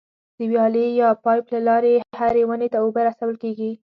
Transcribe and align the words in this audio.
د 0.37 0.39
ویالې 0.51 0.85
یا 1.01 1.09
پایپ 1.25 1.45
له 1.53 1.59
لارې 1.67 1.93
هرې 2.19 2.43
ونې 2.47 2.67
ته 2.73 2.77
اوبه 2.83 3.01
رسول 3.09 3.35
کېږي. 3.43 3.71